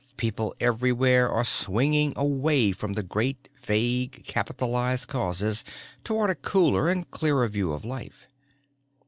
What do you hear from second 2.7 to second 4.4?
from great vague